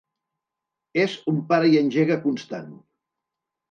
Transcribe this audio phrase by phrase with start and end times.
[1.03, 2.77] És un para-i-engega constant.